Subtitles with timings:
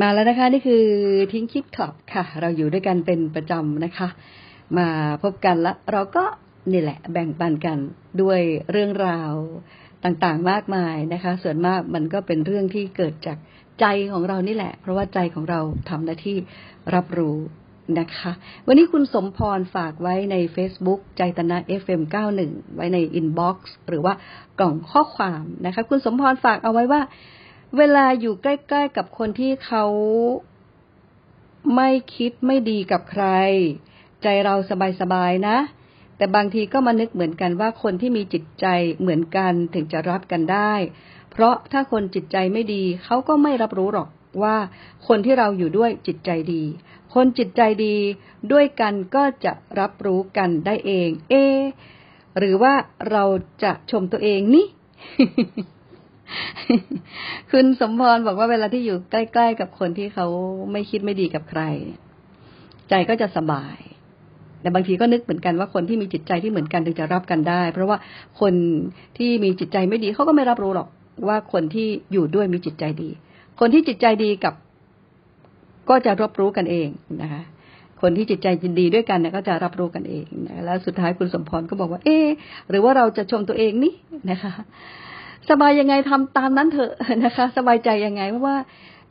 [0.00, 0.84] มาแล้วนะคะ นี่คือ
[1.32, 4.08] ทิ้งคิดคลับค่ะ เราอยู่ด้วยกันเป็นประจำนะคะ
[4.78, 4.88] มา
[5.22, 6.24] พบกันแล้วเราก็
[6.72, 7.78] นี่แหละ แบ่งปันกัน
[8.22, 9.32] ด้วยเรื่องราว
[10.04, 13.38] ต่างๆมากมายนะคะ ส่วนมากมันก็เป็นเรื่องที่เกิดจาก
[13.80, 16.36] ใจของเรานี่แหละ เพราะว่าใจของเราทำหน้าที่
[16.94, 17.38] รับรู้
[18.00, 18.32] นะคะ
[18.66, 24.14] วันนี้คุณสมพรฝากไว้ใน Facebook ใจตนะ FM91 ไว้ใน inbox หรือว่า
[24.60, 27.00] กล่องข้อความนะคะ คุณสมพรฝากเอาไว้ว่า
[27.76, 29.84] เวลาอยู่ใกล้ ๆ กับคนที่เขา
[31.76, 33.26] ไม่คิดไม่ดีกับใคร
[34.22, 34.54] ใจเรา
[35.00, 35.58] สบายๆนะ
[36.16, 38.66] แต่บางทีก็มานึกเหมือนกันว่าคนที่มีจิตใจ
[39.00, 40.72] เหมือนกันถึงจะรับกันได้
[41.30, 44.08] เพราะถ้าคนจิตใจไม่ดี เขาก็ไม่รับรู้หรอก
[44.42, 44.56] ว่า
[45.08, 46.62] คนที่เราอยู่ด้วยจิตใจดี
[47.14, 47.96] คนจิตใจดี
[48.52, 51.34] ด้วยกันก็จะรับรู้กันได้เอง เอ
[52.38, 52.74] หรือว่า
[53.10, 53.24] เรา
[53.62, 54.66] จะชมตัวเองนี่
[57.50, 60.26] คุณสมพรบอกว่าเวลาที่อยู่ใกล้ๆกับคนที่เขา
[60.72, 61.62] ไม่คิดไม่ดีกับใคร
[62.88, 63.76] ใจก็จะสบาย
[64.60, 67.96] แต่บางทีก็นึกเหมือนกันว่าคนที่มีจิตใจที่เหมือนกันถึงจะรับกันได้ เพราะว่า
[68.40, 68.54] คน
[69.18, 70.88] ที่มีจิตใจไม่ดีเขาก็ไม่รับรู้หรอก
[71.28, 73.10] ว่าคนที่อยู่ด้วยมีจิตใจดี
[73.60, 74.54] คนที่จิตใจดีกับ
[75.88, 76.88] ก็จะรับรู้กันเอง
[77.22, 77.42] นะคะ
[78.02, 82.18] คนที่จิตใจยินดีด้วยกันเนี่ยก็จะรับรู้กันเองนะแล้วสุดท้ายคุณสมพรก็บอกว่า เอ๊
[82.70, 83.94] หรือว่าเราจะชมตัวเองนี่
[84.30, 84.52] นะคะ
[85.50, 86.92] สบายยังไงทำตามนั้นเถอะ
[87.24, 88.56] นะคะ สบายใจยังไงเพราะว่า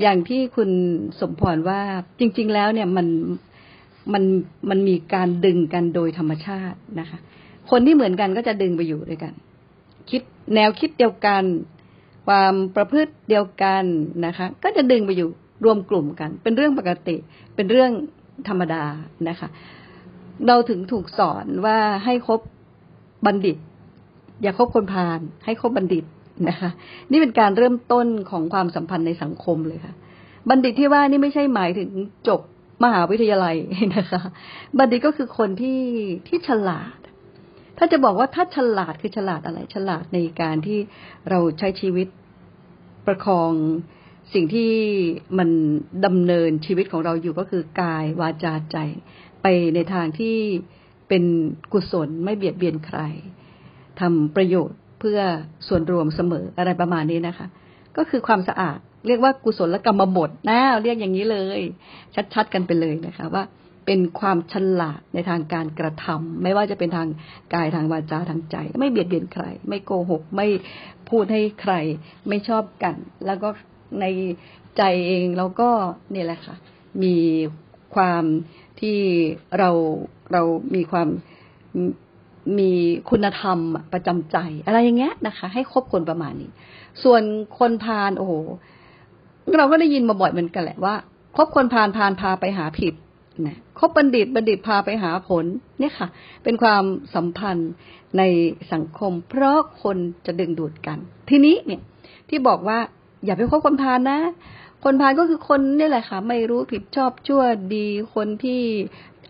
[0.00, 0.70] อย่างที่คุณ
[1.20, 1.80] สมพรว่า
[2.20, 3.06] จริง ๆ แล้วเนี่ยมัน
[4.12, 4.24] มัน
[4.70, 7.18] มันมีการดึงกันโดยธรรมชาตินะคะ
[7.70, 9.32] คนที่เหมือนกันก็จะดึงไปอยู่ด้วยกัน
[10.10, 10.22] คิด
[10.54, 11.44] แนวคิดเดียวกัน
[12.28, 13.84] ความประพฤติเดียวกัน
[14.26, 15.28] นะคะ ก็จะดึงไปอยู่
[15.64, 17.16] รวมกลุ่มกัน เป็นเรื่องปกติ
[17.54, 17.90] เป็นเรื่อง
[18.48, 18.84] ธรรมดา
[19.28, 19.48] นะคะ
[20.46, 22.40] เราถึงถูกสอนว่าให้คบ
[23.26, 23.56] บัณฑิต
[24.42, 26.04] อย่าคบคนพาลให้คบบัณฑิต
[26.48, 26.70] นะคะ
[27.10, 29.94] นี่เป็นการเริ่มต้นของความสัมพันธ์ในสังคมเลยค่ะ
[30.48, 31.90] บัณฑิตที่ว่านี่ไม่ใช่หมายถึง
[32.28, 32.40] จบ
[32.84, 33.56] มหาวิทยาลัย
[33.96, 34.22] นะคะ
[34.78, 35.80] บัณฑิตก็คือคนที่
[36.28, 36.96] ที่ฉลาด
[37.78, 40.78] ถ้าจะบอกว่าถ้าฉลาดคือฉลาดอะไร ฉลาดในการที่
[41.30, 42.08] เราใช้ชีวิต
[43.06, 43.52] ประคอง
[44.34, 44.72] สิ่งที่
[45.38, 45.48] มัน
[46.06, 48.76] ดำเนินชีวิตของเราอยู่ก็คือกายวาจาใจ
[49.42, 50.36] ไปในทางที่
[51.08, 51.24] เป็น
[51.72, 53.00] กุศลไม่เบียดเบียนใคร
[54.00, 55.20] ทำประโยชน์ เพื่อ
[55.68, 57.46] ส่วนรวมเสมออะไรประมาณนี้นะคะ
[57.96, 61.60] ก็คือความสะอาด เรียกว่ากุศลกรรมบทนะเรียกอย่างนี้เลย
[62.34, 63.42] ชัดๆกันไปเลยนะคะว่า
[63.86, 67.08] เป็นความฉลาดในทางการกระทำไม่ว่าจะเป็นทาง
[67.54, 70.46] กายทางวาจาทางใจ ไม่เบียดเบียนใคร ไม่โกหก ไม่
[71.08, 71.74] พูดให้ใคร
[72.28, 72.94] ไม่ชอบกัน
[73.26, 73.48] แล้วก็
[74.00, 74.04] ใน
[74.76, 75.70] ใจเองเราก็
[76.14, 76.56] นี่แหละค่ะ
[77.02, 77.16] มี
[77.94, 78.24] ความ
[78.80, 78.98] ที่
[79.58, 79.70] เรา
[80.32, 80.42] เรา
[80.74, 81.08] มีความ
[82.58, 82.72] มี
[83.10, 83.58] คุณธรรม
[83.92, 84.36] ประจำใจ
[84.66, 86.50] อะไรอย่างเงี้ยนะคะ ให้คบคนประมาณนี้
[87.02, 87.22] ส่วน
[87.58, 88.32] คนพาลโอ้โห
[89.56, 90.94] เราก็ได้ยินมาบ่อยเหมือนกันแหละว่า
[91.36, 92.94] คบคนพาลพาลพาไปหาผิด
[93.46, 95.44] นะคบบัณฑิตบัณฑิตพาไปหาผล
[95.78, 96.08] เนี่ยค่ะ
[96.44, 97.72] เป็นความสัมพันธ์
[98.18, 98.22] ใน
[98.72, 100.98] สังคม เพราะคนจะดึงดูดกัน
[101.30, 101.80] ทีนี้เนี่ย
[102.28, 102.78] ที่บอกว่า
[103.24, 104.20] อย่าไปคบคนพาลนะ
[104.84, 107.42] คนพาลก็คือคนนี่แหละค่ะ ไม่รู้ผิดชอบชั่ว
[107.74, 108.62] ดีคนที่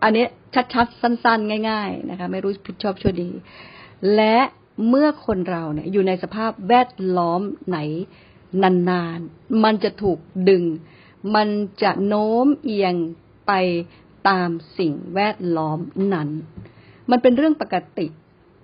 [0.03, 0.25] อันนี้
[0.73, 3.29] ชัดๆ สั้น ๆ ง่าย ๆ นะคะ ไม่รู้ผิดชอบชั่วดี
[4.15, 4.37] และ
[4.89, 7.77] เมื่อคนเราเนี่ยอยู่ในสภาพแวดล้อมไหน
[8.63, 10.63] นานๆ มันจะถูกดึง
[11.35, 11.47] มัน
[11.83, 12.95] จะโน้มเอียง
[13.47, 13.51] ไป
[14.29, 15.79] ตามสิ่งแวดล้อม
[16.13, 16.29] นั้น
[17.11, 18.07] มันเป็นเรื่องปกติ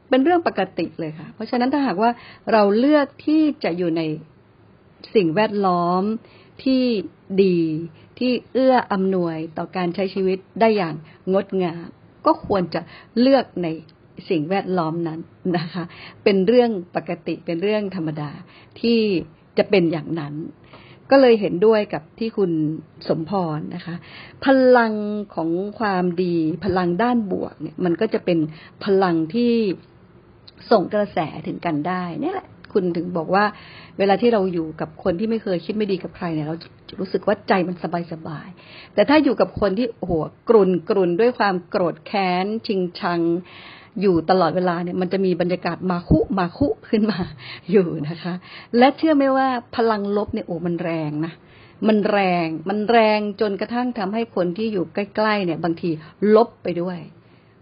[0.10, 2.12] เป็นเรื่องปกติเลยค่ะ เพราะฉะนั้นถ้าหากว่า
[2.52, 4.02] เราเลือกที่จะอยู่ใน
[5.16, 6.04] สิ่งแวดล้อม
[6.64, 6.84] ที่
[7.44, 7.58] ดี
[8.20, 10.96] ที่เอื้ออำนวยต่อการใช้ชีวิตได้อย่าง
[11.34, 11.88] งดงาม
[12.26, 12.82] ก็ควรจะ
[13.20, 13.68] เลือกใน
[14.30, 15.20] สิ่งแวดล้อมนั้น
[15.58, 15.84] นะคะ
[16.24, 18.32] เป็นเรื่องปกติเป็นเรื่องธรรมดา
[18.80, 19.00] ที่
[19.58, 20.34] จะเป็นอย่างนั้น
[21.12, 22.52] ก็เลยเห็นด้วยกับที่คุณ
[23.08, 23.96] สมพรนะคะ
[24.46, 24.48] พ
[24.78, 24.94] ลัง
[25.36, 25.50] ของ
[25.80, 28.40] ความดีพลังด้านบวกเนี่ย มันก็จะเป็น
[28.84, 29.54] พลังที่
[30.72, 33.44] ส่งกระแสถึงกันได้นี่แหละ คุณถึงบอกว่า
[34.00, 36.56] เวลาที่เราอยู่กับคนที่ไม่เคยคิดไม่ดีกับใครเนี่ยเรา
[37.00, 38.48] รู้สึกว่าใจมันสบายสบาย
[38.94, 40.14] แต่ถ้าอยู่กับคนที่โอ้โห
[40.50, 43.22] กรุนกรุนด้วยความโกรธแค้น ชิงชัง
[44.02, 47.20] อยู่ตลอดเวลาเนี่ยมันจะมีบรรยากาศมาคุมาคุขึ้นมา
[47.72, 48.34] อยู่นะคะ
[48.78, 51.34] และเชื่อไหมว่าพลังลบเนี่ยโอ้มันแรงนะ
[51.88, 55.90] มันแรง มันแรงจนกระทั่งทำให้คนที่อยู่ใกล้ ๆ เนี่ย บางที
[56.36, 57.00] ลบไปด้วย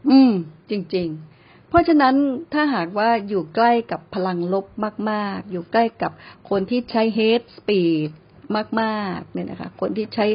[0.09, 0.31] อืม
[0.69, 1.36] จริง ๆ
[1.69, 2.15] เพราะฉะนั้น
[2.53, 4.65] ถ้าหากว่าอยู่ใกล้กับพลังลบ
[5.11, 6.11] มาก ๆ อยู่ใกล้กับ
[6.49, 8.09] คนที่ใช้ hate speed
[8.81, 10.25] มากๆเนี่ยนะคะคนที่ใช้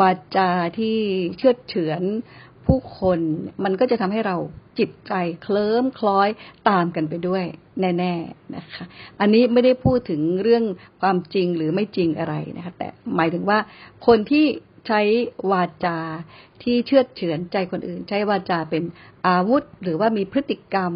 [0.00, 0.96] วาจาที่
[1.36, 2.02] เชื่อเฉือน
[2.66, 3.20] ผู้คน
[3.64, 4.36] มันก็จะทำให้เรา
[4.78, 5.12] จิตใจ
[5.42, 6.28] เคลิ้มคล้อย
[6.68, 7.44] ตามกันไปด้วย
[7.80, 8.84] แน่ๆนะคะ
[9.20, 10.64] อันนี้ไม่ได้พูดถึงเรื่อง
[11.00, 13.58] ความจริงหรือไม่จริงอะไรนะคะ แต่หมายถึงว่า
[14.06, 14.46] คนที่
[14.88, 15.00] ใช้
[15.52, 15.98] วาจา
[16.62, 18.82] ที่เชื่อเฉือนใจคนอื่น ใช้วาจาเป็น
[19.26, 20.92] อาวุธ หรือว่ามีพฤติกรรม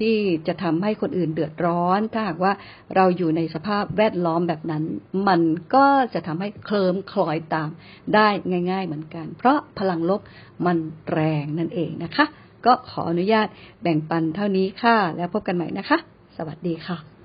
[0.00, 0.16] ที่
[0.46, 2.52] จะทำให้คนอื่นเดือดร้อน ถ้าหากว่า
[2.94, 4.84] เราอยู่ในสภาพแวดล้อมแบบนั้น
[5.28, 5.40] มัน
[5.74, 7.70] ก็จะทำให้เคลิมคลอยตาม
[8.14, 8.28] ได้
[8.70, 10.20] ง่าย ๆเหมือนกัน เพราะพลังลบ
[10.66, 10.78] มัน
[11.12, 12.26] แรงนั่นเองนะคะ
[12.66, 13.48] ก็ขออนุญาต
[13.82, 15.98] แบ่งปันเท่านี้ค่ะ แล้วพบกันใหม่นะคะ
[16.36, 17.19] สวัสดีค่ะ